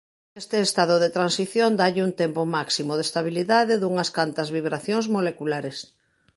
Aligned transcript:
Este 0.41 0.57
estado 0.67 0.95
de 1.03 1.13
transición 1.17 1.71
dálle 1.81 2.05
un 2.07 2.13
tempo 2.21 2.41
máximo 2.57 2.93
de 2.95 3.03
estabilidade 3.07 3.73
dunhas 3.77 4.09
cantas 4.17 4.47
vibracións 4.57 5.05
moleculares. 5.15 5.77